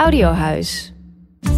Audiohuis. 0.00 0.92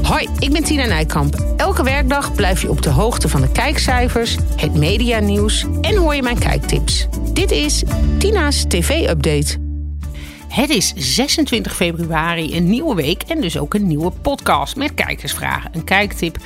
Hoi, 0.03 0.29
ik 0.39 0.53
ben 0.53 0.65
Tina 0.65 0.87
Nijkamp. 0.87 1.55
Elke 1.57 1.83
werkdag 1.83 2.35
blijf 2.35 2.63
je 2.63 2.71
op 2.71 2.83
de 2.83 2.91
hoogte 2.91 3.29
van 3.29 3.41
de 3.41 3.53
kijkcijfers, 3.53 4.37
het 4.57 4.75
medianieuws 4.75 5.67
en 5.81 5.97
hoor 5.97 6.15
je 6.15 6.23
mijn 6.23 6.39
kijktips. 6.39 7.07
Dit 7.33 7.51
is 7.51 7.83
Tina's 8.19 8.65
TV-update. 8.69 9.59
Het 10.49 10.71
is 10.71 10.93
26 10.97 11.77
februari, 11.77 12.57
een 12.57 12.69
nieuwe 12.69 12.95
week 12.95 13.23
en 13.23 13.41
dus 13.41 13.59
ook 13.59 13.75
een 13.75 13.87
nieuwe 13.87 14.11
podcast 14.11 14.77
met 14.77 14.95
kijkersvragen, 14.95 15.71
een 15.75 15.85
kijktip 15.85 16.37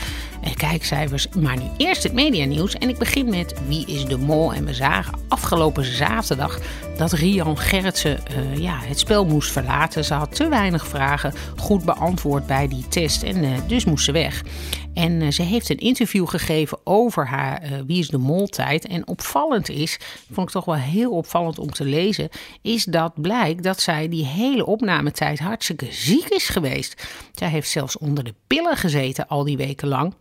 kijkcijfers. 0.54 1.28
Maar 1.28 1.56
nu 1.56 1.64
eerst 1.76 2.02
het 2.02 2.12
medianieuws 2.12 2.74
en 2.74 2.88
ik 2.88 2.98
begin 2.98 3.30
met 3.30 3.54
Wie 3.66 3.86
is 3.86 4.04
de 4.04 4.18
Mol? 4.18 4.54
En 4.54 4.64
we 4.64 4.74
zagen 4.74 5.18
afgelopen 5.28 5.84
zaterdag 5.84 6.60
dat 6.96 7.12
Rian 7.12 7.58
Gerritsen 7.58 8.18
uh, 8.30 8.56
ja, 8.56 8.78
het 8.78 8.98
spel 8.98 9.26
moest 9.26 9.52
verlaten. 9.52 10.04
Ze 10.04 10.14
had 10.14 10.34
te 10.34 10.48
weinig 10.48 10.86
vragen 10.86 11.34
goed 11.56 11.84
beantwoord 11.84 12.46
bij 12.46 12.68
die 12.68 12.88
test 12.88 13.22
en 13.22 13.44
uh, 13.44 13.58
dus 13.66 13.84
moest 13.84 14.04
ze 14.04 14.12
weg. 14.12 14.42
En 14.94 15.20
uh, 15.20 15.30
ze 15.30 15.42
heeft 15.42 15.70
een 15.70 15.78
interview 15.78 16.28
gegeven 16.28 16.78
over 16.84 17.26
haar 17.26 17.62
Wie 17.86 17.98
is 17.98 18.08
de 18.08 18.18
Mol 18.18 18.46
tijd. 18.46 18.86
En 18.86 19.08
opvallend 19.08 19.68
is, 19.68 19.98
vond 20.32 20.46
ik 20.46 20.52
toch 20.52 20.64
wel 20.64 20.74
heel 20.74 21.10
opvallend 21.10 21.58
om 21.58 21.70
te 21.72 21.84
lezen, 21.84 22.28
is 22.62 22.84
dat 22.84 23.12
blijkt 23.20 23.62
dat 23.62 23.80
zij 23.80 24.08
die 24.08 24.24
hele 24.24 24.66
opnametijd 24.66 25.38
hartstikke 25.38 25.86
ziek 25.90 26.28
is 26.28 26.48
geweest. 26.48 27.06
Zij 27.32 27.48
heeft 27.48 27.68
zelfs 27.68 27.98
onder 27.98 28.24
de 28.24 28.34
pillen 28.46 28.76
gezeten 28.76 29.28
al 29.28 29.44
die 29.44 29.56
weken 29.56 29.88
lang. 29.88 30.14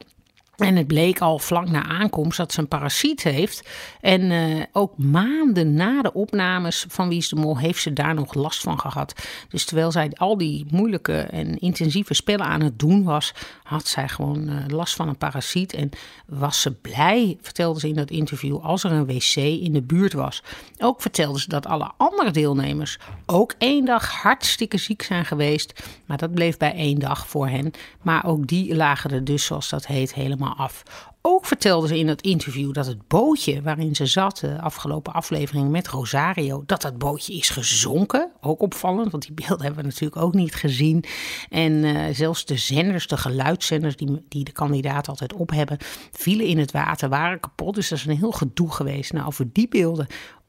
En 0.58 0.76
het 0.76 0.88
bleek 0.88 1.20
al 1.20 1.40
vlak 1.40 1.70
na 1.70 1.84
aankomst 1.84 2.38
dat 2.38 2.52
ze 2.52 2.60
een 2.60 2.68
parasiet 2.68 3.24
heeft. 3.24 3.70
En 4.02 4.22
uh, 4.22 4.64
ook 4.72 4.98
maanden 4.98 5.74
na 5.74 6.02
de 6.02 6.14
opnames 6.14 6.86
van 6.88 7.10
Wie 7.10 7.18
is 7.18 7.30
de 7.30 7.36
Mol 7.36 7.58
heeft 7.58 7.82
ze 7.82 7.94
daar 7.94 8.14
nog 8.14 8.34
last 8.34 8.62
van 8.62 8.80
gehad. 8.80 9.14
Dus 9.50 9.66
terwijl 9.66 9.92
zij 9.92 10.12
al 10.14 10.38
die 10.38 10.66
moeilijke 10.70 11.20
en 11.20 11.60
intensieve 11.60 12.14
spellen 12.14 12.46
aan 12.46 12.62
het 12.62 12.80
doen 12.80 13.04
was, 13.04 13.34
had 13.64 13.88
zij 13.88 14.08
gewoon 14.08 14.50
uh, 14.50 14.56
last 14.68 14.96
van 14.96 15.08
een 15.08 15.18
parasiet. 15.18 15.74
En 15.74 15.90
was 16.26 16.62
ze 16.62 16.72
blij, 16.72 17.38
vertelde 17.42 17.80
ze 17.80 17.88
in 17.88 17.96
dat 17.96 18.10
interview, 18.10 18.58
als 18.62 18.84
er 18.84 18.92
een 18.92 19.06
wc 19.06 19.36
in 19.36 19.74
de 19.74 19.82
buurt 19.82 20.14
was. 20.14 20.44
Ook 20.78 21.02
vertelde 21.02 21.40
ze 21.40 21.50
dat 21.50 21.66
alle 21.66 21.92
andere 21.98 22.32
deelnemers 22.32 22.98
ook 23.26 23.54
één 23.58 23.86
dag 23.86 24.12
hartstikke 24.12 24.78
ziek 24.78 25.02
zijn 25.02 25.26
geweest. 25.26 25.84
Maar 26.06 26.18
dat 26.18 26.34
bleef 26.34 26.58
bij 26.58 26.74
één 26.74 27.00
dag 27.00 27.28
voor 27.28 27.48
hen. 27.48 27.72
Maar 28.02 28.26
ook 28.26 28.48
die 28.48 28.76
lagen 28.76 29.12
er 29.12 29.24
dus, 29.24 29.46
zoals 29.46 29.70
dat 29.70 29.88
heet, 29.88 30.14
helemaal 30.14 30.45
af. 30.54 30.84
Ook 31.22 31.46
vertelde 31.46 31.88
ze 31.88 31.98
in 31.98 32.08
dat 32.08 32.22
interview 32.22 32.74
dat 32.74 32.86
het 32.86 33.08
bootje 33.08 33.62
waarin 33.62 33.96
ze 33.96 34.06
zat, 34.06 34.38
de 34.38 34.62
afgelopen 34.62 35.14
aflevering 35.14 35.70
met 35.70 35.88
Rosario, 35.88 36.64
dat 36.66 36.82
dat 36.82 36.98
bootje 36.98 37.34
is 37.34 37.50
gezonken. 37.50 38.32
Ook 38.42 38.62
opvallend, 38.62 39.12
want 39.12 39.24
die 39.24 39.34
beelden 39.34 39.66
hebben 39.66 39.84
we 39.84 39.90
natuurlijk 39.90 40.22
ook 40.22 40.34
niet 40.34 40.56
gezien. 40.56 41.04
En 41.50 41.72
uh, 41.72 42.02
zelfs 42.12 42.46
de 42.46 42.58
zenders, 42.58 43.08
de 43.08 43.18
geluidszenders 43.18 43.96
die, 43.96 44.26
die 44.30 44.44
de 44.44 44.52
kandidaat 44.52 45.08
altijd 45.08 45.34
op 45.34 45.50
hebben, 45.50 45.78
vielen 46.12 46.46
in 46.46 46.58
het 46.58 46.72
water, 46.72 47.10
waren 47.10 47.40
kapot. 47.40 47.76
Dus 47.76 47.90
dat 47.90 47.98
is 47.98 48.06
een 48.06 48.18
heel 48.18 48.32
gedoe 48.32 48.72
geweest. 48.72 49.14
Nou, 49.14 49.28
over 49.28 49.50
die 49.52 49.68
beelden 49.68 50.08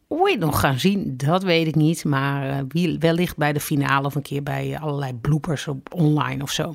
ooit 0.09 0.39
nog 0.39 0.61
gaan 0.61 0.79
zien, 0.79 1.17
dat 1.17 1.43
weet 1.43 1.67
ik 1.67 1.75
niet. 1.75 2.05
Maar 2.05 2.67
uh, 2.73 2.97
wellicht 2.99 3.37
bij 3.37 3.53
de 3.53 3.61
finale 3.61 4.07
of 4.07 4.15
een 4.15 4.23
keer 4.23 4.43
bij 4.43 4.79
allerlei 4.79 5.15
bloopers 5.15 5.69
op 5.69 5.95
online 5.95 6.43
of 6.43 6.51
zo. 6.51 6.75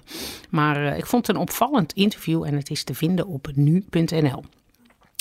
Maar 0.50 0.84
uh, 0.84 0.97
ik 0.97 1.06
vond 1.06 1.28
het 1.28 1.36
een 1.36 1.42
opvallend 1.42 1.94
interview 1.94 2.44
en 2.44 2.56
het 2.56 2.69
is 2.69 2.84
te 2.84 2.94
vinden 2.94 3.28
op 3.28 3.47
nu.nl. 3.56 4.44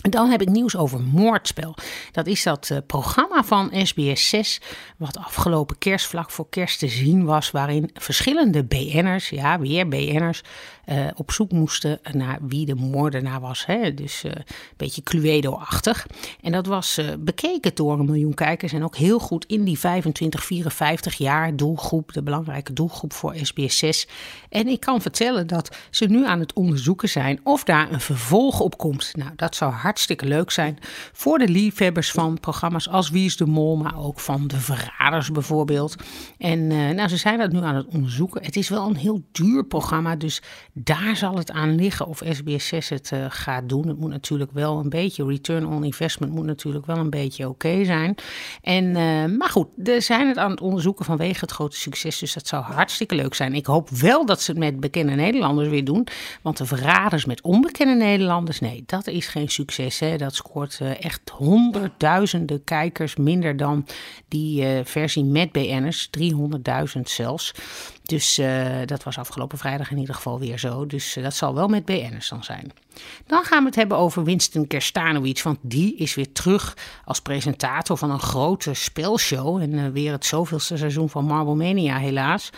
Dan 0.01 0.31
heb 0.31 0.43
ik 0.43 0.49
nieuws 0.49 0.77
over 0.77 1.01
Moordspel. 1.01 1.75
Dat 2.13 2.27
is 2.27 2.43
dat 2.43 2.69
uh, 2.73 2.79
programma 2.87 3.45
van 3.45 3.71
SBS 3.73 4.29
6, 4.29 4.61
wat 4.97 5.19
afgelopen 5.19 5.79
kerst, 5.79 6.07
vlak 6.07 6.31
voor 6.31 6.49
kerst 6.49 6.79
te 6.79 6.89
zien 6.89 7.25
was, 7.25 7.51
waarin 7.51 7.91
verschillende 7.95 8.65
BN'ers, 8.65 9.29
ja, 9.29 9.59
weer 9.59 9.89
BN'ers, 9.89 10.43
uh, 10.87 11.07
op 11.15 11.31
zoek 11.31 11.53
moesten 11.53 12.01
naar 12.13 12.39
wie 12.41 12.67
de 12.67 12.75
moordenaar 12.75 13.41
was. 13.41 13.67
Hè? 13.67 13.95
Dus 13.95 14.25
uh, 14.25 14.33
een 14.33 14.45
beetje 14.77 15.03
Cluedo-achtig. 15.03 16.07
En 16.41 16.53
dat 16.53 16.67
was 16.67 17.01
bekeken 17.19 17.75
door 17.75 17.99
een 17.99 18.05
miljoen 18.05 18.35
kijkers 18.35 18.73
en 18.73 18.85
ook 18.85 18.97
heel 18.97 19.19
goed 19.19 19.45
in 19.47 19.65
die 19.65 19.79
25, 19.79 20.45
54 20.45 21.15
jaar 21.15 21.57
doelgroep, 21.57 22.13
de 22.13 22.23
belangrijke 22.23 22.73
doelgroep 22.73 23.13
voor 23.13 23.35
SBS 23.43 23.79
6. 23.79 24.09
En 24.49 24.67
ik 24.67 24.81
kan 24.81 25.01
vertellen 25.01 25.47
dat 25.47 25.77
ze 25.91 26.07
nu 26.07 26.27
aan 26.27 26.41
het 26.41 26.53
onderzoeken 26.53 27.09
zijn 27.09 27.41
of 27.43 27.65
daar 27.65 27.93
een 27.93 28.01
vervolg 28.01 28.61
op 28.61 28.79
komt. 28.79 29.11
Nou, 29.17 29.31
dat 29.37 29.57
zou 29.57 29.73
hartstikke 29.91 30.27
leuk 30.27 30.51
zijn 30.51 30.79
voor 31.13 31.39
de 31.39 31.49
liefhebbers 31.49 32.11
van 32.11 32.41
programma's 32.41 32.89
als 32.89 33.11
Wie 33.11 33.25
is 33.25 33.37
de 33.37 33.47
Mol, 33.47 33.77
maar 33.77 33.99
ook 33.99 34.21
van 34.21 34.47
De 34.47 34.57
Verraders 34.57 35.31
bijvoorbeeld. 35.31 35.95
En 36.39 36.67
nou, 36.67 37.09
ze 37.09 37.17
zijn 37.17 37.39
dat 37.39 37.53
nu 37.53 37.63
aan 37.63 37.75
het 37.75 37.87
onderzoeken. 37.87 38.45
Het 38.45 38.57
is 38.57 38.69
wel 38.69 38.87
een 38.87 38.97
heel 38.97 39.23
duur 39.33 39.65
programma, 39.65 40.17
dus 40.17 40.43
daar 40.73 41.17
zal 41.17 41.37
het 41.37 41.51
aan 41.51 41.75
liggen 41.75 42.07
of 42.07 42.23
SBS 42.31 42.67
6 42.67 42.89
het 42.89 43.11
uh, 43.15 43.25
gaat 43.29 43.69
doen. 43.69 43.89
Het 43.89 43.99
moet 43.99 44.11
natuurlijk 44.11 44.53
wel 44.53 44.79
een 44.79 44.89
beetje, 44.89 45.25
return 45.27 45.67
on 45.67 45.85
investment 45.85 46.33
moet 46.33 46.45
natuurlijk 46.47 46.87
wel 46.87 46.97
een 46.97 47.11
beetje 47.11 47.49
oké 47.49 47.85
zijn. 47.85 48.15
En, 48.63 48.85
uh, 48.85 49.39
maar 49.39 49.49
goed, 49.51 49.69
ze 49.85 50.01
zijn 50.01 50.29
het 50.29 50.39
aan 50.39 50.51
het 50.51 50.61
onderzoeken 50.61 51.05
vanwege 51.05 51.41
het 51.41 51.51
grote 51.51 51.77
succes. 51.77 52.19
Dus 52.19 52.33
dat 52.33 52.47
zou 52.47 52.63
hartstikke 52.65 53.15
leuk 53.15 53.35
zijn. 53.35 53.55
Ik 53.55 53.67
hoop 53.67 53.89
wel 53.89 54.27
dat 54.27 54.43
ze 54.43 54.51
het 54.51 54.61
met 54.61 54.81
bekende 54.81 55.15
Nederlanders 55.15 55.69
weer 55.69 55.85
doen. 55.85 56.07
Want 56.43 56.57
de 56.57 56.67
verraders 56.67 57.25
met 57.25 57.43
onbekende 57.43 57.95
Nederlanders, 57.95 58.61
nee, 58.61 58.83
dat 58.87 59.07
is 59.07 59.27
geen 59.27 59.49
succes. 59.49 59.80
Dat 60.17 60.35
scoort 60.35 60.79
uh, 60.83 61.05
echt 61.05 61.31
honderdduizenden 61.31 62.65
kijkers 62.65 63.17
minder 63.17 63.57
dan 63.57 63.87
die 64.29 64.65
versie 64.85 65.25
met 65.25 65.53
BN'ers. 65.53 66.11
300.000 66.97 67.01
zelfs. 67.03 67.55
Dus 68.11 68.39
uh, 68.39 68.67
dat 68.87 69.03
was 69.03 69.19
afgelopen 69.19 69.59
vrijdag 69.59 69.91
in 69.91 69.99
ieder 69.99 70.15
geval 70.15 70.39
weer 70.39 70.59
zo. 70.59 70.87
Dus 70.87 71.17
uh, 71.17 71.25
dat 71.25 71.35
zal 71.35 71.55
wel 71.55 71.69
met 71.69 71.85
BN'ers 71.85 72.29
dan 72.29 72.45
zijn. 72.45 72.73
Dan 73.27 73.45
gaan 73.45 73.61
we 73.61 73.67
het 73.67 73.77
hebben 73.77 73.97
over 73.97 74.25
Winston 74.25 74.67
Kerstanovic, 74.67 75.43
want 75.43 75.59
die 75.61 75.97
is 75.97 76.15
weer 76.15 76.33
terug 76.33 76.77
als 77.05 77.21
presentator 77.21 77.97
van 77.97 78.11
een 78.11 78.21
grote 78.21 78.75
spelshow. 78.75 79.63
En 79.63 79.73
uh, 79.73 79.89
weer 79.89 80.13
het 80.13 80.27
zoveelste 80.27 80.77
seizoen 80.77 81.11
van 81.11 81.25
Marble 81.25 81.55
Mania 81.55 81.97
helaas. 81.97 82.51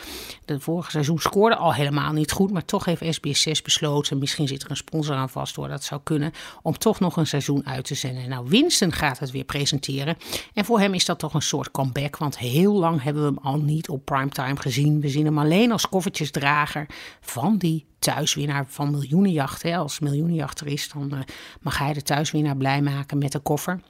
De 0.45 0.61
vorige 0.61 0.91
seizoen 0.91 1.19
scoorde 1.19 1.57
al 1.57 1.75
helemaal 1.75 2.13
niet 2.13 2.33
goed, 2.33 2.51
maar 2.51 2.65
toch 2.65 2.85
heeft 2.85 3.15
SBS 3.15 3.43
6 3.43 3.63
besloten, 3.63 4.19
misschien 4.19 4.49
zit 4.49 4.63
er 4.63 4.71
een 4.71 4.77
sponsor 4.77 5.15
aan 5.15 5.31
vast 5.31 5.57
hoor, 5.57 5.69
dat 5.69 5.85
zou 5.85 6.01
kunnen, 6.05 6.33
om 6.63 6.79
toch 6.79 7.01
nog 7.01 7.17
een 7.17 7.27
seizoen 7.27 7.67
uit 7.67 7.85
te 7.85 7.95
zenden. 7.95 8.29
Nou, 8.29 8.49
Winston 8.49 8.93
gaat 8.93 9.19
het 9.19 9.31
weer 9.31 9.45
presenteren. 9.45 10.17
En 10.55 10.65
voor 10.65 10.81
hem 10.81 10.95
is 10.95 11.05
dat 11.05 11.19
toch 11.19 11.35
een 11.35 11.43
soort 11.43 11.71
comeback, 11.71 12.17
want 12.17 12.39
heel 12.39 12.73
lang 12.73 13.03
hebben 13.03 13.23
we 13.23 13.29
hem 13.29 13.39
al 13.43 13.59
niet 13.59 13.89
op 13.89 14.05
primetime 14.05 14.57
gezien. 14.57 15.01
We 15.01 15.09
zien 15.09 15.25
hem 15.25 15.39
alleen 15.43 15.73
als 15.73 15.89
koffertjesdrager 15.89 16.87
van 17.21 17.59
die 17.59 17.87
thuiswinnaar 17.99 18.65
van 18.69 18.91
miljoenenjacht. 18.91 19.65
Als 19.65 20.01
miljoenenjachter 20.01 20.67
is, 20.67 20.89
dan 20.89 21.15
uh, 21.15 21.21
mag 21.61 21.79
hij 21.79 21.93
de 21.93 22.03
thuiswinnaar 22.03 22.57
blij 22.57 22.83
maken 22.83 23.19
met 23.19 23.33
de 23.33 23.39
koffer. 23.39 23.81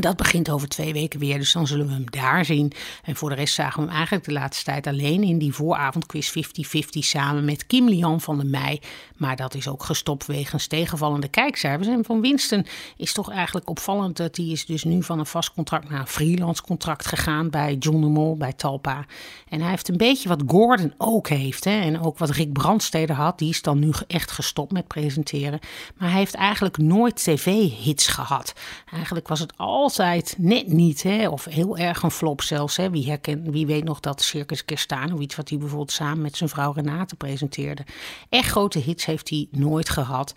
Dat 0.00 0.16
begint 0.16 0.50
over 0.50 0.68
twee 0.68 0.92
weken 0.92 1.20
weer, 1.20 1.38
dus 1.38 1.52
dan 1.52 1.66
zullen 1.66 1.86
we 1.86 1.92
hem 1.92 2.10
daar 2.10 2.44
zien. 2.44 2.72
En 3.04 3.16
voor 3.16 3.28
de 3.28 3.34
rest 3.34 3.54
zagen 3.54 3.80
we 3.80 3.86
hem 3.86 3.96
eigenlijk 3.96 4.24
de 4.24 4.32
laatste 4.32 4.64
tijd 4.64 4.86
alleen 4.86 5.22
in 5.22 5.38
die 5.38 5.52
vooravondquiz 5.52 6.32
50-50 6.38 6.38
samen 6.90 7.44
met 7.44 7.66
Kim 7.66 7.88
Lian 7.88 8.20
van 8.20 8.36
der 8.36 8.46
Meij. 8.46 8.82
Maar 9.16 9.36
dat 9.36 9.54
is 9.54 9.68
ook 9.68 9.82
gestopt 9.82 10.26
wegens 10.26 10.66
tegenvallende 10.66 11.28
kijkcijfers. 11.28 11.88
En 11.88 12.04
van 12.04 12.20
Winston 12.20 12.66
is 12.96 13.12
toch 13.12 13.30
eigenlijk 13.30 13.68
opvallend 13.68 14.16
dat 14.16 14.36
hij 14.36 14.46
is 14.46 14.66
dus 14.66 14.84
nu 14.84 15.02
van 15.02 15.18
een 15.18 15.26
vast 15.26 15.52
contract 15.52 15.88
naar 15.88 16.00
een 16.00 16.06
freelance 16.06 16.62
contract 16.62 17.06
gegaan 17.06 17.50
bij 17.50 17.74
John 17.74 18.00
de 18.00 18.06
Mol, 18.06 18.36
bij 18.36 18.52
Talpa. 18.52 19.06
En 19.48 19.60
hij 19.60 19.70
heeft 19.70 19.88
een 19.88 19.96
beetje 19.96 20.28
wat 20.28 20.42
Gordon 20.46 20.94
ook 20.98 21.28
heeft. 21.28 21.64
Hè, 21.64 21.80
en 21.80 22.00
ook 22.00 22.18
wat 22.18 22.30
Rick 22.30 22.52
Brandsteder 22.52 23.16
had, 23.16 23.38
die 23.38 23.48
is 23.48 23.62
dan 23.62 23.78
nu 23.78 23.90
echt 24.06 24.30
gestopt 24.30 24.72
met 24.72 24.86
presenteren. 24.86 25.58
Maar 25.96 26.08
hij 26.08 26.18
heeft 26.18 26.34
eigenlijk 26.34 26.78
nooit 26.78 27.16
tv-hits 27.16 28.06
gehad. 28.06 28.54
Eigenlijk 28.92 29.28
was 29.28 29.40
het 29.40 29.52
al 29.56 29.85
altijd 29.86 30.34
net 30.38 30.68
niet, 30.68 31.02
hè, 31.02 31.28
of 31.28 31.44
heel 31.44 31.78
erg 31.78 32.02
een 32.02 32.10
flop 32.10 32.42
zelfs. 32.42 32.76
Hè. 32.76 32.90
Wie, 32.90 33.08
herken, 33.08 33.50
wie 33.50 33.66
weet 33.66 33.84
nog 33.84 34.00
dat 34.00 34.22
Circus 34.22 34.64
iets 35.18 35.36
wat 35.36 35.48
hij 35.48 35.58
bijvoorbeeld 35.58 35.92
samen 35.92 36.22
met 36.22 36.36
zijn 36.36 36.48
vrouw 36.48 36.72
Renate 36.72 37.16
presenteerde. 37.16 37.84
Echt 38.28 38.50
grote 38.50 38.78
hits 38.78 39.04
heeft 39.04 39.28
hij 39.28 39.48
nooit 39.50 39.88
gehad. 39.88 40.34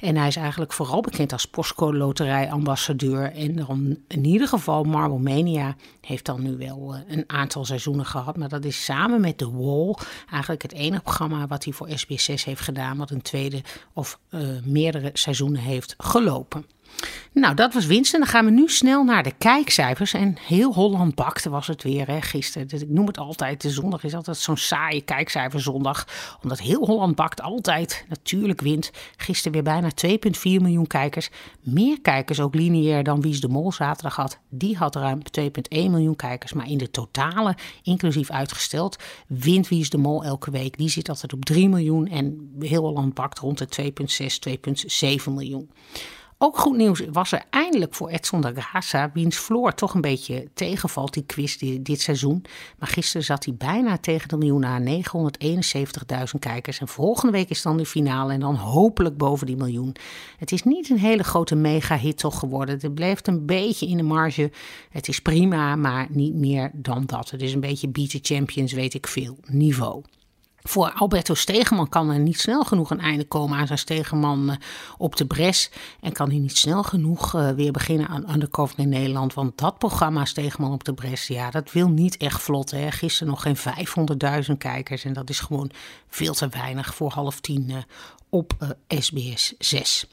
En 0.00 0.16
hij 0.16 0.28
is 0.28 0.36
eigenlijk 0.36 0.72
vooral 0.72 1.00
bekend 1.00 1.32
als 1.32 1.44
postcode 1.44 1.96
loterij 1.96 2.50
ambassadeur. 2.50 3.32
En 3.32 3.56
dan 3.56 3.98
in 4.08 4.24
ieder 4.24 4.48
geval 4.48 4.84
Marble 4.84 5.18
Mania 5.18 5.76
heeft 6.00 6.24
dan 6.24 6.42
nu 6.42 6.56
wel 6.56 6.94
eh, 6.94 7.16
een 7.16 7.24
aantal 7.26 7.64
seizoenen 7.64 8.06
gehad. 8.06 8.36
Maar 8.36 8.48
dat 8.48 8.64
is 8.64 8.84
samen 8.84 9.20
met 9.20 9.38
The 9.38 9.56
Wall 9.56 9.96
eigenlijk 10.30 10.62
het 10.62 10.72
enige 10.72 11.02
programma 11.02 11.46
wat 11.46 11.64
hij 11.64 11.72
voor 11.72 11.88
SBS6 11.88 12.44
heeft 12.44 12.60
gedaan. 12.60 12.96
Wat 12.96 13.10
een 13.10 13.22
tweede 13.22 13.62
of 13.92 14.18
uh, 14.30 14.40
meerdere 14.64 15.10
seizoenen 15.12 15.60
heeft 15.60 15.94
gelopen. 15.98 16.64
Nou, 17.32 17.54
dat 17.54 17.74
was 17.74 17.86
winst. 17.86 18.14
En 18.14 18.20
dan 18.20 18.28
gaan 18.28 18.44
we 18.44 18.50
nu 18.50 18.68
snel 18.68 19.04
naar 19.04 19.22
de 19.22 19.32
kijkcijfers. 19.38 20.12
En 20.12 20.36
heel 20.40 20.74
Holland 20.74 21.14
bakte 21.14 21.50
was 21.50 21.66
het 21.66 21.82
weer 21.82 22.22
gisteren. 22.22 22.68
Dus 22.68 22.82
ik 22.82 22.88
noem 22.88 23.06
het 23.06 23.18
altijd, 23.18 23.62
de 23.62 23.70
zondag 23.70 24.04
is 24.04 24.14
altijd 24.14 24.36
zo'n 24.36 24.56
saaie 24.56 25.00
kijkcijferzondag. 25.00 26.06
Omdat 26.42 26.58
heel 26.58 26.86
Holland 26.86 27.14
bakt 27.14 27.42
altijd 27.42 28.04
natuurlijk 28.08 28.60
wint. 28.60 28.90
Gisteren 29.16 29.52
weer 29.52 29.62
bijna 29.62 29.88
2,4 30.06 30.42
miljoen 30.42 30.86
kijkers. 30.86 31.30
Meer 31.60 32.00
kijkers 32.00 32.40
ook 32.40 32.54
lineair 32.54 33.02
dan 33.02 33.20
Wies 33.20 33.40
de 33.40 33.48
Mol 33.48 33.72
zaterdag 33.72 34.16
had. 34.16 34.38
Die 34.48 34.76
had 34.76 34.94
ruim 34.94 35.20
2,1 35.40 35.50
miljoen 35.68 36.16
kijkers. 36.16 36.52
Maar 36.52 36.68
in 36.68 36.78
de 36.78 36.90
totale, 36.90 37.56
inclusief 37.82 38.30
uitgesteld, 38.30 38.96
wint 39.26 39.68
Wies 39.68 39.90
de 39.90 39.98
Mol 39.98 40.24
elke 40.24 40.50
week. 40.50 40.76
Die 40.76 40.88
zit 40.88 41.08
altijd 41.08 41.32
op 41.32 41.44
3 41.44 41.68
miljoen. 41.68 42.06
En 42.08 42.50
heel 42.58 42.82
Holland 42.82 43.14
bakt 43.14 43.38
rond 43.38 43.58
de 43.58 43.92
2,6, 44.22 44.38
2,7 45.26 45.32
miljoen. 45.32 45.70
Ook 46.40 46.58
goed 46.58 46.76
nieuws 46.76 47.02
was 47.12 47.32
er 47.32 47.42
eindelijk 47.50 47.94
voor 47.94 48.08
Edson 48.08 48.40
da 48.40 48.52
Graça, 48.52 49.12
wiens 49.12 49.36
Floor 49.36 49.74
toch 49.74 49.94
een 49.94 50.00
beetje 50.00 50.48
tegenvalt, 50.54 51.14
die 51.14 51.22
quiz 51.26 51.56
dit, 51.56 52.00
seizoen. 52.00 52.44
Maar 52.78 52.88
gisteren 52.88 53.24
zat 53.24 53.44
hij 53.44 53.54
bijna 53.54 53.98
tegen 53.98 54.28
de 54.28 54.36
miljoen 54.36 54.64
aan, 54.64 54.84
971.000 54.86 56.38
kijkers. 56.38 56.78
En 56.78 56.88
volgende 56.88 57.32
week 57.32 57.48
is 57.48 57.62
dan 57.62 57.76
de 57.76 57.86
finale 57.86 58.32
en 58.32 58.40
dan 58.40 58.54
hopelijk 58.54 59.16
boven 59.16 59.46
die 59.46 59.56
miljoen. 59.56 59.96
Het 60.36 60.52
is 60.52 60.62
niet 60.62 60.90
een 60.90 60.98
hele 60.98 61.24
grote 61.24 61.54
mega-hit 61.54 62.18
toch 62.18 62.38
geworden. 62.38 62.78
Het 62.80 62.94
blijft 62.94 63.26
een 63.26 63.46
beetje 63.46 63.86
in 63.86 63.96
de 63.96 64.02
marge. 64.02 64.50
Het 64.90 65.08
is 65.08 65.20
prima, 65.20 65.76
maar 65.76 66.06
niet 66.10 66.34
meer 66.34 66.70
dan 66.74 67.06
dat. 67.06 67.30
Het 67.30 67.42
is 67.42 67.52
een 67.54 67.60
beetje 67.60 67.88
beat 67.88 68.10
the 68.10 68.18
champions, 68.22 68.72
weet 68.72 68.94
ik 68.94 69.06
veel, 69.06 69.36
niveau. 69.46 70.02
Voor 70.68 70.92
Alberto 70.92 71.34
Stegeman 71.34 71.88
kan 71.88 72.10
er 72.10 72.18
niet 72.18 72.40
snel 72.40 72.64
genoeg 72.64 72.90
een 72.90 73.00
einde 73.00 73.24
komen 73.24 73.58
aan 73.58 73.66
zijn 73.66 73.78
Stegeman 73.78 74.50
eh, 74.50 74.56
op 74.98 75.16
de 75.16 75.26
Bres. 75.26 75.70
En 76.00 76.12
kan 76.12 76.30
hij 76.30 76.38
niet 76.38 76.56
snel 76.56 76.82
genoeg 76.82 77.34
eh, 77.34 77.50
weer 77.50 77.72
beginnen 77.72 78.08
aan 78.08 78.30
Undercover 78.30 78.78
in 78.78 78.88
Nederland. 78.88 79.34
Want 79.34 79.58
dat 79.58 79.78
programma 79.78 80.24
Stegeman 80.24 80.72
op 80.72 80.84
de 80.84 80.94
Bres, 80.94 81.26
ja, 81.26 81.50
dat 81.50 81.72
wil 81.72 81.88
niet 81.88 82.16
echt 82.16 82.42
vlot. 82.42 82.70
Hè. 82.70 82.90
Gisteren 82.90 83.28
nog 83.28 83.42
geen 83.42 83.56
500.000 84.46 84.56
kijkers. 84.58 85.04
En 85.04 85.12
dat 85.12 85.30
is 85.30 85.40
gewoon 85.40 85.70
veel 86.08 86.34
te 86.34 86.48
weinig 86.48 86.94
voor 86.94 87.10
half 87.10 87.40
tien 87.40 87.70
eh, 87.70 87.76
op 88.28 88.76
SBS 88.88 89.54
6. 89.58 90.06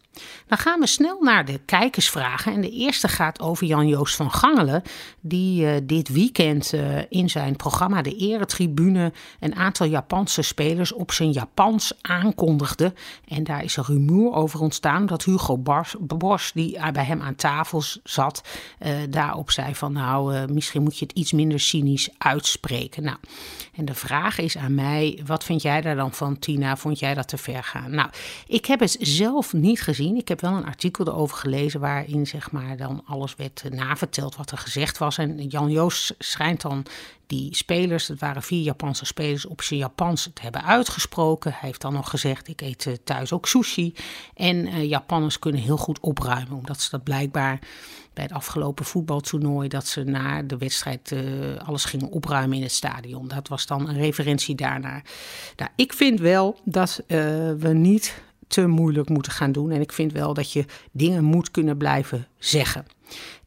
Dan 0.48 0.58
gaan 0.58 0.80
we 0.80 0.88
snel 0.88 1.22
naar 1.22 1.46
de 1.46 1.60
kijkersvragen. 1.66 2.54
En 2.54 2.62
de 2.62 2.70
eerste 2.70 3.08
gaat 3.08 3.40
over 3.40 3.68
Jan-Joost 3.68 4.16
van 4.16 4.32
Gangelen, 4.32 4.84
die 5.20 5.62
uh, 5.62 5.76
dit 5.84 6.10
weekend 6.10 6.74
uh, 6.74 7.00
in 7.10 7.30
zijn 7.30 7.56
programma 7.56 8.02
De 8.02 8.16
Eretribune 8.16 9.14
een 9.40 9.56
aantal 9.56 9.88
Japanse 9.88 10.42
spelers 10.42 10.94
op 10.94 11.12
zijn 11.12 11.32
Japans 11.32 11.94
aankondigde. 12.02 12.94
En 13.28 13.44
daar 13.44 13.64
is 13.64 13.78
een 13.78 13.84
rumoer 13.84 14.34
over 14.34 14.60
ontstaan 14.60 15.06
dat 15.06 15.24
Hugo 15.24 15.58
Bars, 15.98 16.52
die 16.54 16.92
bij 16.92 17.04
hem 17.04 17.22
aan 17.22 17.36
tafel 17.36 17.84
zat, 18.04 18.42
daarop 19.10 19.52
zei 19.52 19.76
van 19.76 19.94
nou, 19.94 20.52
misschien 20.54 20.84
moet 20.84 20.98
je 20.98 21.06
het 21.06 21.18
iets 21.18 21.32
minder 21.32 21.60
cynisch 21.60 22.10
uitspreken. 22.18 23.04
Nou, 23.04 23.18
en 23.76 23.86
de 23.86 23.94
vraag 23.94 24.38
is 24.38 24.58
aan 24.58 24.76
mij, 24.76 25.20
wat 25.26 25.44
vind 25.44 25.62
jij 25.62 25.82
daar 25.82 25.96
dan 25.96 26.14
van, 26.14 26.40
Tina? 26.40 26.78
Vond 26.78 27.00
jij 27.00 27.14
dat 27.14 27.28
te 27.28 27.38
ver 27.38 27.64
gaan? 27.64 27.96
Nou, 27.96 28.10
ik 28.48 28.66
heb 28.66 28.80
het 28.80 28.98
zelf 29.00 29.54
niet 29.54 29.82
gezien. 29.82 30.05
Ik 30.14 30.28
heb 30.28 30.42
wel 30.42 30.54
een 30.54 30.66
artikel 30.66 31.08
erover 31.08 31.38
gelezen 31.38 31.80
waarin 31.80 32.28
zeg 32.28 32.52
maar 32.52 32.78
dan 32.78 33.02
alles 33.06 33.36
werd 33.36 33.62
eh, 33.66 33.72
naverteld 33.72 34.36
wat 34.36 34.52
er 34.52 34.58
gezegd 34.58 34.98
was. 34.98 35.18
En 35.18 35.48
Jan 35.48 35.72
Joost 35.72 36.16
schijnt 36.20 36.62
dan 36.62 36.86
die 37.28 37.56
spelers, 37.56 38.08
het 38.08 38.20
waren 38.20 38.44
vier 38.44 38.62
Japanse 38.62 39.06
spelers, 39.06 39.46
op 39.46 39.62
zijn 39.62 39.80
Japans 39.80 40.30
te 40.34 40.42
hebben 40.42 40.64
uitgesproken. 40.64 41.52
Hij 41.52 41.60
heeft 41.62 41.82
dan 41.82 41.94
nog 41.94 42.10
gezegd, 42.10 42.48
ik 42.48 42.62
eet 42.62 42.86
eh, 42.86 42.94
thuis 43.04 43.32
ook 43.32 43.48
sushi. 43.48 43.94
En 44.34 44.68
uh, 44.68 44.90
Japanners 44.90 45.40
kunnen 45.40 45.62
heel 45.62 45.78
goed 45.78 46.00
opruimen, 46.00 46.58
omdat 46.58 46.82
ze 46.82 46.90
dat 46.90 47.04
blijkbaar 47.04 47.60
bij 48.14 48.24
het 48.24 48.34
afgelopen 48.34 48.86
voetbaltoernooi, 48.86 49.68
dat 49.68 49.88
ze 49.88 50.04
na 50.04 50.42
de 50.42 50.58
wedstrijd 50.58 51.16
alles 51.66 51.86
gingen 51.86 52.10
opruimen 52.10 52.58
in 52.58 52.64
het 52.64 52.72
stadion. 52.72 53.28
Dat 53.28 53.48
was 53.48 53.66
dan 53.66 53.90
een 53.90 53.98
referentie 53.98 54.56
daarnaar. 54.56 55.04
Nou, 55.56 55.70
ik 55.76 55.94
vind 55.94 56.20
wel 56.20 56.60
dat 56.64 57.04
we 57.08 57.70
niet 57.74 58.24
te 58.48 58.68
moeilijk 58.68 59.10
moeten 59.10 59.32
gaan 59.32 59.52
doen. 59.52 59.72
En 59.72 59.82
ik 59.82 59.92
vind 59.92 60.12
wel 60.12 60.34
dat 60.34 60.52
je 60.52 60.66
dingen 60.92 61.24
moet 61.24 61.52
kunnen 61.52 61.78
blijven 61.78 62.28
zeggen. 62.38 62.86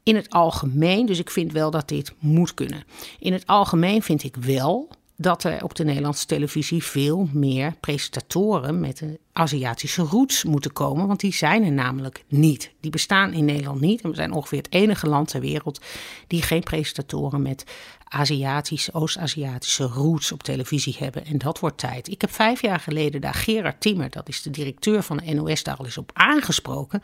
In 0.03 0.17
het 0.17 0.31
algemeen, 0.31 1.07
dus 1.07 1.19
ik 1.19 1.31
vind 1.31 1.53
wel 1.53 1.71
dat 1.71 1.89
dit 1.89 2.15
moet 2.19 2.55
kunnen. 2.55 2.85
In 3.19 3.33
het 3.33 3.47
algemeen 3.47 4.03
vind 4.03 4.23
ik 4.23 4.37
wel 4.37 4.89
dat 5.17 5.45
er 5.45 5.65
op 5.65 5.75
de 5.75 5.85
Nederlandse 5.85 6.27
televisie 6.27 6.85
veel 6.85 7.29
meer 7.33 7.75
presentatoren 7.81 8.81
met 8.81 9.01
een 9.01 9.19
Aziatische 9.39 10.03
roots 10.03 10.45
moeten 10.45 10.73
komen, 10.73 11.07
want 11.07 11.21
die 11.21 11.33
zijn 11.33 11.65
er 11.65 11.73
namelijk 11.73 12.25
niet. 12.29 12.73
Die 12.81 12.91
bestaan 12.91 13.33
in 13.33 13.45
Nederland 13.45 13.81
niet 13.81 14.01
en 14.01 14.11
we 14.11 14.17
zijn 14.17 14.33
ongeveer 14.33 14.59
het 14.59 14.73
enige 14.73 15.09
land 15.09 15.29
ter 15.29 15.41
wereld 15.41 15.81
die 16.27 16.43
geen 16.43 16.63
presentatoren 16.63 17.43
met 17.43 17.65
Aziatische, 18.09 18.93
Oost-Aziatische 18.93 19.85
roots 19.85 20.33
op 20.33 20.43
televisie 20.43 20.97
hebben. 20.99 21.25
En 21.25 21.39
dat 21.39 21.59
wordt 21.59 21.79
tijd. 21.79 22.09
Ik 22.09 22.21
heb 22.21 22.31
vijf 22.31 22.63
jaar 22.63 22.81
geleden 22.81 23.21
daar 23.21 23.35
Gerard 23.35 23.81
Timmer, 23.81 24.11
dat 24.11 24.29
is 24.29 24.43
de 24.43 24.51
directeur 24.51 25.03
van 25.03 25.17
de 25.17 25.35
NOS, 25.35 25.63
daar 25.63 25.77
al 25.77 25.85
eens 25.85 25.99
op 25.99 26.11
aangesproken. 26.15 27.03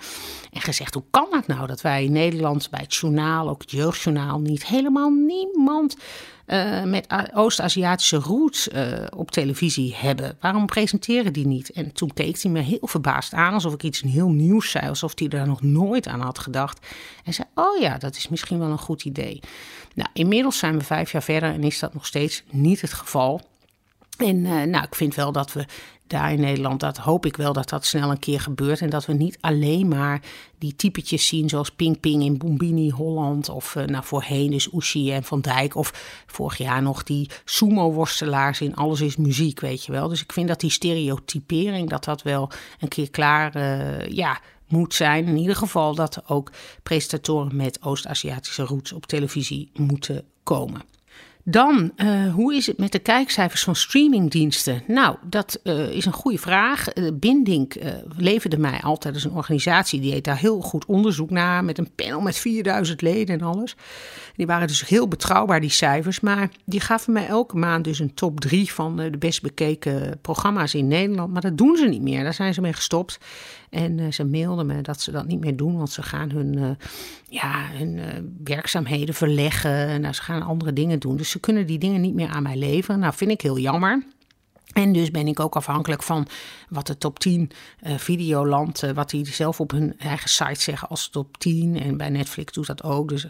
En 0.52 0.60
gezegd: 0.60 0.94
hoe 0.94 1.04
kan 1.10 1.26
dat 1.30 1.46
nou 1.46 1.66
dat 1.66 1.80
wij 1.80 2.04
in 2.04 2.12
Nederland 2.12 2.70
bij 2.70 2.80
het 2.82 2.94
journaal, 2.94 3.48
ook 3.48 3.60
het 3.60 3.70
jeugdjournaal, 3.70 4.40
niet 4.40 4.66
helemaal 4.66 5.10
niemand 5.10 5.96
uh, 6.46 6.82
met 6.82 7.06
Oost-Aziatische 7.34 8.16
roots 8.16 8.68
uh, 8.68 8.92
op 9.16 9.30
televisie 9.30 9.94
hebben. 9.96 10.36
Waarom 10.40 10.66
presenteren 10.66 11.32
die 11.32 11.46
niet? 11.46 11.70
En 11.70 11.92
toen 11.92 12.12
keek 12.24 12.42
hij 12.42 12.50
me 12.50 12.60
heel 12.60 12.78
verbaasd 12.88 13.32
aan, 13.32 13.52
alsof 13.52 13.72
ik 13.72 13.82
iets 13.82 14.00
heel 14.00 14.28
nieuws 14.28 14.70
zei, 14.70 14.88
alsof 14.88 15.12
hij 15.14 15.28
daar 15.28 15.46
nog 15.46 15.62
nooit 15.62 16.08
aan 16.08 16.20
had 16.20 16.38
gedacht. 16.38 16.86
En 17.24 17.34
zei: 17.34 17.48
Oh 17.54 17.80
ja, 17.80 17.98
dat 17.98 18.16
is 18.16 18.28
misschien 18.28 18.58
wel 18.58 18.70
een 18.70 18.78
goed 18.78 19.04
idee. 19.04 19.40
Nou, 19.94 20.08
inmiddels 20.12 20.58
zijn 20.58 20.78
we 20.78 20.84
vijf 20.84 21.12
jaar 21.12 21.22
verder 21.22 21.52
en 21.52 21.62
is 21.62 21.78
dat 21.78 21.94
nog 21.94 22.06
steeds 22.06 22.42
niet 22.50 22.80
het 22.80 22.92
geval. 22.92 23.40
En 24.16 24.36
uh, 24.36 24.62
nou, 24.62 24.84
ik 24.84 24.94
vind 24.94 25.14
wel 25.14 25.32
dat 25.32 25.52
we 25.52 25.64
daar 26.06 26.32
in 26.32 26.40
Nederland, 26.40 26.80
dat 26.80 26.96
hoop 26.96 27.26
ik 27.26 27.36
wel 27.36 27.52
dat 27.52 27.68
dat 27.68 27.84
snel 27.84 28.10
een 28.10 28.18
keer 28.18 28.40
gebeurt. 28.40 28.80
En 28.80 28.90
dat 28.90 29.06
we 29.06 29.12
niet 29.12 29.38
alleen 29.40 29.88
maar 29.88 30.22
die 30.58 30.76
typetjes 30.76 31.26
zien 31.26 31.48
zoals 31.48 31.70
Ping 31.70 32.00
Ping 32.00 32.22
in 32.22 32.38
Bombini 32.38 32.90
Holland. 32.90 33.48
Of 33.48 33.74
uh, 33.74 33.84
nou 33.84 34.04
voorheen 34.04 34.50
dus 34.50 34.72
Oeshi 34.72 35.12
en 35.12 35.24
Van 35.24 35.40
Dijk. 35.40 35.76
Of 35.76 36.24
vorig 36.26 36.58
jaar 36.58 36.82
nog 36.82 37.02
die 37.02 37.30
sumo-worstelaars 37.44 38.60
in 38.60 38.74
Alles 38.74 39.00
is 39.00 39.16
Muziek, 39.16 39.60
weet 39.60 39.84
je 39.84 39.92
wel. 39.92 40.08
Dus 40.08 40.22
ik 40.22 40.32
vind 40.32 40.48
dat 40.48 40.60
die 40.60 40.70
stereotypering, 40.70 41.90
dat 41.90 42.04
dat 42.04 42.22
wel 42.22 42.50
een 42.80 42.88
keer 42.88 43.10
klaar, 43.10 43.56
uh, 43.56 44.08
ja 44.08 44.40
moet 44.68 44.94
zijn. 44.94 45.26
In 45.26 45.36
ieder 45.36 45.56
geval 45.56 45.94
dat 45.94 46.28
ook 46.28 46.52
presentatoren 46.82 47.56
met 47.56 47.82
Oost-Aziatische 47.82 48.62
roots 48.62 48.92
op 48.92 49.06
televisie 49.06 49.70
moeten 49.72 50.24
komen. 50.42 50.82
Dan, 51.46 51.92
uh, 51.96 52.34
hoe 52.34 52.54
is 52.54 52.66
het 52.66 52.78
met 52.78 52.92
de 52.92 52.98
kijkcijfers 52.98 53.64
van 53.64 53.76
streamingdiensten? 53.76 54.82
Nou, 54.86 55.16
dat 55.22 55.60
uh, 55.64 55.88
is 55.88 56.04
een 56.04 56.12
goede 56.12 56.38
vraag. 56.38 56.94
Uh, 56.94 57.10
Bindink 57.14 57.74
leverde 58.16 58.58
mij 58.58 58.80
altijd 58.80 59.14
als 59.14 59.24
een 59.24 59.32
organisatie 59.32 60.00
die 60.00 60.12
deed 60.12 60.24
daar 60.24 60.38
heel 60.38 60.60
goed 60.60 60.86
onderzoek 60.86 61.30
naar. 61.30 61.64
Met 61.64 61.78
een 61.78 61.90
panel 61.94 62.20
met 62.20 62.36
4000 62.36 63.02
leden 63.02 63.40
en 63.40 63.46
alles. 63.46 63.76
Die 64.36 64.46
waren 64.46 64.66
dus 64.66 64.88
heel 64.88 65.08
betrouwbaar, 65.08 65.60
die 65.60 65.70
cijfers. 65.70 66.20
Maar 66.20 66.50
die 66.64 66.80
gaven 66.80 67.12
mij 67.12 67.26
elke 67.26 67.56
maand 67.56 67.84
dus 67.84 67.98
een 67.98 68.14
top 68.14 68.40
3 68.40 68.72
van 68.72 68.96
de 68.96 69.18
best 69.18 69.42
bekeken 69.42 70.18
programma's 70.20 70.74
in 70.74 70.88
Nederland. 70.88 71.32
Maar 71.32 71.42
dat 71.42 71.58
doen 71.58 71.76
ze 71.76 71.86
niet 71.86 72.02
meer. 72.02 72.22
Daar 72.22 72.34
zijn 72.34 72.54
ze 72.54 72.60
mee 72.60 72.72
gestopt. 72.72 73.18
En 73.70 74.12
ze 74.12 74.24
mailden 74.24 74.66
me 74.66 74.80
dat 74.80 75.00
ze 75.00 75.10
dat 75.10 75.26
niet 75.26 75.40
meer 75.40 75.56
doen, 75.56 75.76
want 75.76 75.90
ze 75.90 76.02
gaan 76.02 76.30
hun, 76.30 76.76
ja, 77.28 77.68
hun 77.72 78.00
werkzaamheden 78.44 79.14
verleggen. 79.14 80.00
Nou, 80.00 80.14
ze 80.14 80.22
gaan 80.22 80.42
andere 80.42 80.72
dingen 80.72 80.98
doen. 80.98 81.16
Dus 81.16 81.33
ze 81.34 81.40
kunnen 81.40 81.66
die 81.66 81.78
dingen 81.78 82.00
niet 82.00 82.14
meer 82.14 82.28
aan 82.28 82.42
mij 82.42 82.56
leveren. 82.56 83.00
Nou, 83.00 83.14
vind 83.14 83.30
ik 83.30 83.40
heel 83.40 83.58
jammer. 83.58 84.02
En 84.72 84.92
dus 84.92 85.10
ben 85.10 85.26
ik 85.26 85.40
ook 85.40 85.56
afhankelijk 85.56 86.02
van 86.02 86.26
wat 86.68 86.86
de 86.86 86.98
top 86.98 87.18
10 87.18 87.50
uh, 87.82 87.98
Videoland, 87.98 88.82
uh, 88.82 88.90
wat 88.90 89.10
die 89.10 89.26
zelf 89.26 89.60
op 89.60 89.70
hun 89.70 89.98
eigen 89.98 90.28
site 90.28 90.60
zeggen 90.60 90.88
als 90.88 91.08
top 91.08 91.38
10. 91.38 91.80
En 91.80 91.96
bij 91.96 92.08
Netflix 92.08 92.52
doet 92.52 92.66
dat 92.66 92.82
ook. 92.82 93.08
Dus 93.08 93.26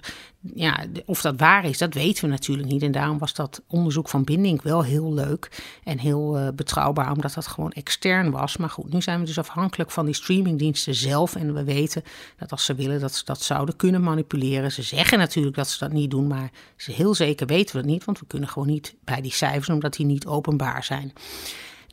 ja, 0.55 0.85
of 1.05 1.21
dat 1.21 1.39
waar 1.39 1.65
is, 1.65 1.79
dat 1.79 1.95
weten 1.95 2.25
we 2.25 2.31
natuurlijk 2.31 2.69
niet. 2.69 2.83
En 2.83 2.93
daarom 2.93 3.19
was 3.19 3.35
dat 3.35 3.63
onderzoek 3.69 4.09
van 4.09 4.25
Binding 4.25 4.63
wel 4.63 4.85
heel 4.85 5.15
leuk 5.15 5.63
en 5.85 5.99
heel 5.99 6.39
uh, 6.39 6.49
betrouwbaar, 6.55 7.13
omdat 7.13 7.35
dat 7.35 7.47
gewoon 7.47 7.71
extern 7.71 8.31
was. 8.31 8.57
Maar 8.57 8.71
goed, 8.71 8.93
nu 8.93 9.03
zijn 9.03 9.21
we 9.21 9.27
dus 9.27 9.39
afhankelijk 9.39 9.91
van 9.91 10.05
die 10.05 10.15
streamingdiensten 10.15 10.95
zelf. 10.95 11.35
En 11.35 11.55
we 11.55 11.65
weten 11.65 12.03
dat 12.39 12.51
als 12.51 12.65
ze 12.65 12.75
willen, 12.75 13.01
dat 13.01 13.15
ze 13.15 13.25
dat 13.25 13.43
zouden 13.43 13.77
kunnen 13.77 14.03
manipuleren. 14.03 14.73
Ze 14.73 14.83
zeggen 14.83 15.19
natuurlijk 15.19 15.57
dat 15.57 15.69
ze 15.69 15.79
dat 15.79 15.93
niet 15.93 16.11
doen, 16.11 16.27
maar 16.27 16.51
ze 16.77 16.93
heel 16.93 17.15
zeker 17.15 17.47
weten 17.47 17.75
we 17.75 17.81
het 17.81 17.91
niet, 17.91 18.05
want 18.05 18.19
we 18.19 18.27
kunnen 18.27 18.49
gewoon 18.49 18.69
niet 18.69 18.95
bij 19.05 19.21
die 19.21 19.33
cijfers, 19.33 19.69
omdat 19.69 19.95
die 19.95 20.07
niet 20.07 20.27
openbaar 20.27 20.85
zijn. 20.85 21.13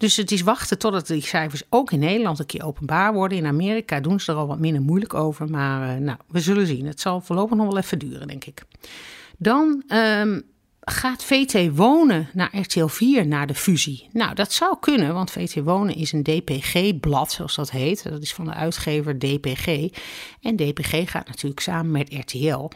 Dus 0.02 0.16
het 0.16 0.32
is 0.32 0.42
wachten 0.42 0.78
totdat 0.78 1.08
die 1.08 1.22
cijfers 1.22 1.64
ook 1.70 1.92
in 1.92 2.00
Nederland 2.00 2.40
een 2.40 2.46
keer 2.46 2.66
openbaar 2.66 3.14
worden. 3.14 3.38
In 3.38 3.46
Amerika 3.46 4.00
doen 4.00 4.20
ze 4.20 4.32
er 4.32 4.38
al 4.38 4.48
wat 4.48 4.60
minder 4.60 4.82
moeilijk 4.82 5.14
over. 5.14 5.50
Maar 5.50 5.96
uh, 5.96 6.02
nou, 6.02 6.18
we 6.28 6.40
zullen 6.40 6.68
zien. 6.68 6.86
Het 6.86 7.00
zal 7.00 7.22
voorlopig 7.22 7.58
nog 7.58 7.68
wel 7.68 7.78
even 7.78 8.00
duren, 8.00 8.28
denk 8.28 8.46
ik. 8.46 8.64
Dan 9.38 9.84
um, 9.88 10.42
gaat 10.80 11.24
VT 11.24 11.76
Wonen 11.76 12.30
naar 12.34 12.58
RTL 12.58 12.86
4 12.86 13.28
naar 13.28 13.48
de 13.48 13.56
fusie? 13.56 14.08
Nou, 14.12 14.36
dat 14.36 14.54
zou 14.54 14.76
kunnen, 14.80 15.14
want 15.14 15.32
VT 15.32 15.64
Wonen 15.64 15.96
is 15.96 16.12
een 16.12 16.24
DPG-blad, 16.24 17.32
zoals 17.32 17.56
dat 17.56 17.72
heet. 17.72 18.04
Dat 18.04 18.22
is 18.22 18.34
van 18.34 18.46
de 18.46 18.54
uitgever 18.54 19.20
DPG. 19.20 19.90
En 20.42 20.56
DPG 20.56 21.12
gaat 21.12 21.28
natuurlijk 21.28 21.62
samen 21.62 21.92
met 21.92 22.14
RTL. 22.14 22.70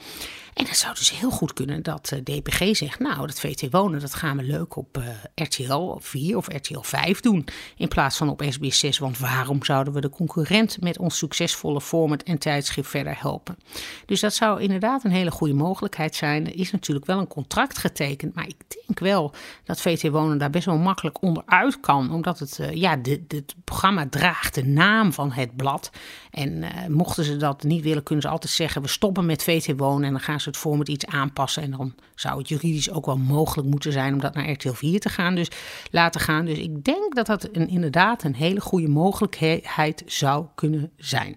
En 0.55 0.65
het 0.67 0.77
zou 0.77 0.95
dus 0.95 1.19
heel 1.19 1.29
goed 1.29 1.53
kunnen 1.53 1.83
dat 1.83 2.11
eh, 2.11 2.19
DPG 2.19 2.75
zegt: 2.75 2.99
Nou, 2.99 3.27
dat 3.27 3.39
VT 3.39 3.71
Wonen, 3.71 3.99
dat 3.99 4.13
gaan 4.13 4.37
we 4.37 4.43
leuk 4.43 4.75
op 4.75 4.97
uh, 4.97 5.07
RTL 5.35 5.97
4 5.99 6.37
of 6.37 6.47
RTL 6.47 6.79
5 6.79 7.19
doen. 7.19 7.45
In 7.77 7.87
plaats 7.87 8.17
van 8.17 8.29
op 8.29 8.43
SBS 8.49 8.79
6. 8.79 8.97
Want 8.97 9.17
waarom 9.17 9.63
zouden 9.63 9.93
we 9.93 10.01
de 10.01 10.09
concurrent 10.09 10.81
met 10.81 10.97
ons 10.97 11.17
succesvolle 11.17 11.81
format 11.81 12.23
en 12.23 12.37
tijdschrift 12.37 12.89
verder 12.89 13.15
helpen? 13.19 13.57
Dus 14.05 14.19
dat 14.19 14.33
zou 14.33 14.61
inderdaad 14.61 15.03
een 15.03 15.11
hele 15.11 15.31
goede 15.31 15.53
mogelijkheid 15.53 16.15
zijn. 16.15 16.45
Er 16.45 16.55
is 16.55 16.71
natuurlijk 16.71 17.05
wel 17.05 17.19
een 17.19 17.27
contract 17.27 17.77
getekend. 17.77 18.35
Maar 18.35 18.47
ik 18.47 18.63
denk 18.85 18.99
wel 18.99 19.33
dat 19.63 19.81
VT 19.81 20.09
Wonen 20.09 20.37
daar 20.37 20.49
best 20.49 20.65
wel 20.65 20.77
makkelijk 20.77 21.21
onderuit 21.21 21.79
kan. 21.79 22.11
Omdat 22.11 22.39
het, 22.39 22.57
uh, 22.61 22.71
ja, 22.73 22.97
het 23.27 23.55
programma 23.63 24.07
draagt 24.09 24.55
de 24.55 24.65
naam 24.65 25.13
van 25.13 25.31
het 25.31 25.55
blad. 25.55 25.91
En 26.31 26.65
mochten 26.87 27.23
ze 27.23 27.37
dat 27.37 27.63
niet 27.63 27.83
willen, 27.83 28.03
kunnen 28.03 28.23
ze 28.23 28.29
altijd 28.29 28.51
zeggen: 28.53 28.81
We 28.81 28.87
stoppen 28.87 29.25
met 29.25 29.43
VT 29.43 29.77
Wonen 29.77 30.03
en 30.03 30.11
dan 30.11 30.21
gaan 30.21 30.39
ze 30.39 30.44
het 30.45 30.57
vorm 30.57 30.81
iets 30.83 31.05
aanpassen. 31.05 31.63
En 31.63 31.71
dan 31.71 31.93
zou 32.15 32.37
het 32.37 32.49
juridisch 32.49 32.91
ook 32.91 33.05
wel 33.05 33.17
mogelijk 33.17 33.67
moeten 33.67 33.91
zijn 33.91 34.13
om 34.13 34.19
dat 34.19 34.33
naar 34.33 34.49
RTL 34.49 34.71
4 34.71 34.99
te 34.99 35.09
gaan. 35.09 35.35
Dus 35.35 35.49
laten 35.91 36.21
gaan. 36.21 36.45
Dus 36.45 36.57
ik 36.57 36.83
denk 36.83 37.15
dat 37.15 37.25
dat 37.25 37.47
inderdaad 37.47 38.23
een 38.23 38.35
hele 38.35 38.61
goede 38.61 38.87
mogelijkheid 38.87 40.03
zou 40.05 40.45
kunnen 40.55 40.91
zijn. 40.97 41.35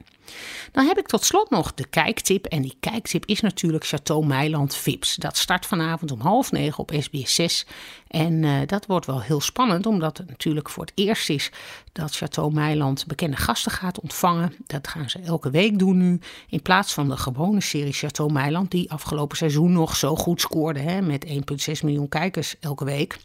Dan 0.72 0.86
heb 0.86 0.98
ik 0.98 1.06
tot 1.06 1.24
slot 1.24 1.50
nog 1.50 1.74
de 1.74 1.86
kijktip. 1.86 2.44
En 2.44 2.62
die 2.62 2.76
kijktip 2.80 3.26
is 3.26 3.40
natuurlijk 3.40 3.86
Chateau 3.86 4.26
Meiland 4.26 4.74
Vips. 4.74 5.14
Dat 5.14 5.36
start 5.36 5.66
vanavond 5.66 6.12
om 6.12 6.20
half 6.20 6.52
negen 6.52 6.78
op 6.78 6.92
SBS 6.98 7.34
6. 7.34 7.66
En 8.08 8.42
uh, 8.42 8.60
dat 8.66 8.86
wordt 8.86 9.06
wel 9.06 9.20
heel 9.20 9.40
spannend, 9.40 9.86
omdat 9.86 10.18
het 10.18 10.28
natuurlijk 10.28 10.68
voor 10.68 10.84
het 10.84 10.92
eerst 10.94 11.30
is 11.30 11.50
dat 11.92 12.16
Chateau 12.16 12.52
Meiland 12.52 13.06
bekende 13.06 13.36
gasten 13.36 13.72
gaat 13.72 14.00
ontvangen. 14.00 14.54
Dat 14.66 14.88
gaan 14.88 15.10
ze 15.10 15.18
elke 15.18 15.50
week 15.50 15.78
doen 15.78 15.98
nu. 15.98 16.20
In 16.48 16.62
plaats 16.62 16.92
van 16.92 17.08
de 17.08 17.16
gewone 17.16 17.60
serie 17.60 17.92
Chateau 17.92 18.32
Meiland, 18.32 18.70
die 18.70 18.90
afgelopen 18.90 19.36
seizoen 19.36 19.72
nog 19.72 19.96
zo 19.96 20.16
goed 20.16 20.40
scoorde 20.40 20.80
hè, 20.80 21.00
met 21.00 21.26
1,6 21.26 21.34
miljoen 21.82 22.08
kijkers 22.08 22.58
elke 22.60 22.84
week. 22.84 23.18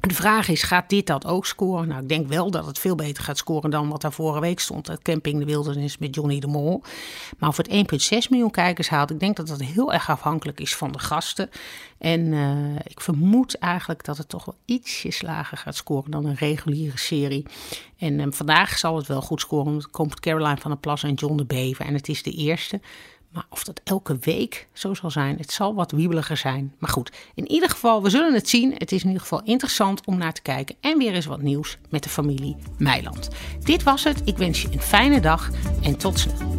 De 0.00 0.14
vraag 0.14 0.48
is, 0.48 0.62
gaat 0.62 0.88
dit 0.88 1.06
dat 1.06 1.26
ook 1.26 1.46
scoren? 1.46 1.88
Nou, 1.88 2.02
ik 2.02 2.08
denk 2.08 2.28
wel 2.28 2.50
dat 2.50 2.66
het 2.66 2.78
veel 2.78 2.94
beter 2.94 3.24
gaat 3.24 3.38
scoren 3.38 3.70
dan 3.70 3.88
wat 3.88 4.00
daar 4.00 4.12
vorige 4.12 4.40
week 4.40 4.60
stond. 4.60 4.86
Het 4.86 5.02
Camping 5.02 5.38
de 5.38 5.44
Wildernis 5.44 5.98
met 5.98 6.14
Johnny 6.14 6.40
de 6.40 6.46
Mol. 6.46 6.82
Maar 7.38 7.48
of 7.48 7.56
het 7.56 7.68
1,6 7.68 8.28
miljoen 8.30 8.50
kijkers 8.50 8.88
haalt, 8.88 9.10
ik 9.10 9.20
denk 9.20 9.36
dat 9.36 9.46
dat 9.46 9.60
heel 9.60 9.92
erg 9.92 10.10
afhankelijk 10.10 10.60
is 10.60 10.76
van 10.76 10.92
de 10.92 10.98
gasten. 10.98 11.50
En 11.98 12.20
uh, 12.20 12.74
ik 12.84 13.00
vermoed 13.00 13.58
eigenlijk 13.58 14.04
dat 14.04 14.16
het 14.16 14.28
toch 14.28 14.44
wel 14.44 14.56
ietsje 14.64 15.12
lager 15.20 15.56
gaat 15.56 15.76
scoren 15.76 16.10
dan 16.10 16.24
een 16.24 16.34
reguliere 16.34 16.98
serie. 16.98 17.46
En 17.98 18.18
uh, 18.18 18.26
vandaag 18.30 18.78
zal 18.78 18.96
het 18.96 19.06
wel 19.06 19.22
goed 19.22 19.40
scoren, 19.40 19.72
want 19.72 19.90
komt 19.90 20.20
Caroline 20.20 20.60
van 20.60 20.70
der 20.70 20.80
Plas 20.80 21.02
en 21.02 21.14
John 21.14 21.36
de 21.36 21.44
Bever. 21.44 21.86
En 21.86 21.94
het 21.94 22.08
is 22.08 22.22
de 22.22 22.32
eerste. 22.32 22.80
Maar 23.32 23.46
of 23.48 23.64
dat 23.64 23.80
elke 23.84 24.16
week 24.20 24.68
zo 24.72 24.94
zal 24.94 25.10
zijn, 25.10 25.36
het 25.36 25.52
zal 25.52 25.74
wat 25.74 25.90
wiebeliger 25.90 26.36
zijn. 26.36 26.74
Maar 26.78 26.90
goed, 26.90 27.12
in 27.34 27.50
ieder 27.50 27.70
geval, 27.70 28.02
we 28.02 28.10
zullen 28.10 28.34
het 28.34 28.48
zien. 28.48 28.74
Het 28.78 28.92
is 28.92 29.00
in 29.00 29.06
ieder 29.06 29.22
geval 29.22 29.42
interessant 29.44 30.06
om 30.06 30.18
naar 30.18 30.32
te 30.32 30.42
kijken. 30.42 30.76
En 30.80 30.98
weer 30.98 31.12
eens 31.12 31.26
wat 31.26 31.42
nieuws 31.42 31.78
met 31.88 32.02
de 32.02 32.08
familie 32.08 32.56
Meiland. 32.78 33.28
Dit 33.64 33.82
was 33.82 34.04
het. 34.04 34.22
Ik 34.24 34.36
wens 34.36 34.62
je 34.62 34.68
een 34.72 34.80
fijne 34.80 35.20
dag 35.20 35.50
en 35.82 35.96
tot 35.96 36.18
snel. 36.18 36.58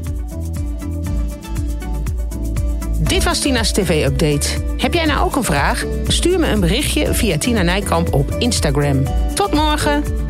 Dit 3.00 3.24
was 3.24 3.40
Tina's 3.40 3.72
TV-update. 3.72 4.76
Heb 4.78 4.94
jij 4.94 5.06
nou 5.06 5.26
ook 5.26 5.36
een 5.36 5.44
vraag? 5.44 5.86
Stuur 6.08 6.40
me 6.40 6.48
een 6.48 6.60
berichtje 6.60 7.14
via 7.14 7.38
Tina 7.38 7.62
Nijkamp 7.62 8.14
op 8.14 8.32
Instagram. 8.32 9.04
Tot 9.36 9.54
morgen! 9.54 10.21